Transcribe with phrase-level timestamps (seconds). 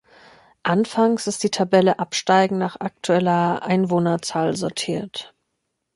[0.63, 5.35] Anfangs ist die Tabelle absteigend nach aktueller Einwohnerzahl sortiert.